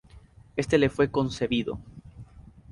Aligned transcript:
Este 0.55 0.79
le 0.79 0.89
fue 0.89 1.11
concebido. 1.11 1.77